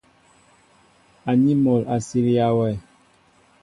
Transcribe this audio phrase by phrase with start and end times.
[1.29, 2.69] Aní mol a silya wɛ.